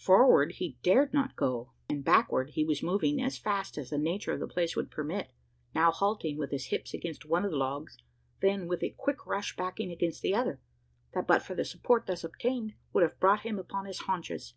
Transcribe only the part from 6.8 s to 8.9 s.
against one of the logs; then with